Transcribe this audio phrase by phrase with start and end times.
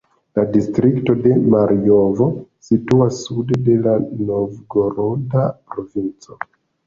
[0.37, 2.27] La distrikto de Marjovo
[2.69, 3.95] situas sude de la
[4.31, 6.41] Novgoroda provinco.